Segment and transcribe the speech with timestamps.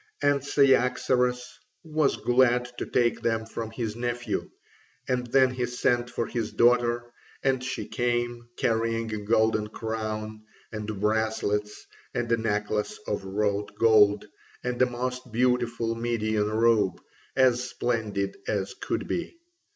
[0.23, 4.49] And Cyaxares was glad to take them from his nephew,
[5.07, 10.41] and then he sent for his daughter, and she came, carrying a golden crown,
[10.71, 11.85] and bracelets,
[12.15, 14.25] and a necklace of wrought gold,
[14.63, 16.99] and a most beautiful Median robe,
[17.35, 19.37] as splendid as could be.